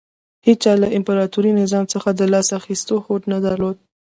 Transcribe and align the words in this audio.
هېچا 0.47 0.71
له 0.81 0.87
امپراتوري 0.97 1.51
نظام 1.61 1.85
څخه 1.93 2.09
د 2.13 2.21
لاس 2.33 2.47
اخیستو 2.59 2.95
هوډ 3.05 3.21
نه 3.33 3.37
درلود 3.45 3.77